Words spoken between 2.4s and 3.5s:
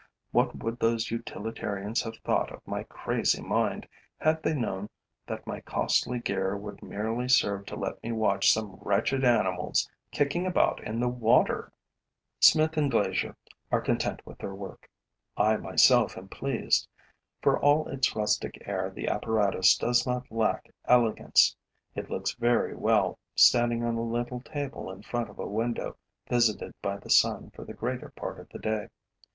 of my crazy